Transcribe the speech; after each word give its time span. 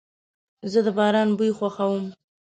زه 0.71 0.79
د 0.85 0.87
باران 0.97 1.29
بوی 1.37 1.51
خوښوم. 1.57 2.05